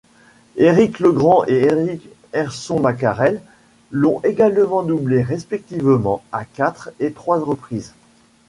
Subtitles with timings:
[0.57, 3.39] Éric Legrand et Éric Herson-Macarel
[3.91, 7.93] l'ont également doublé respectivement à quatre et trois reprises.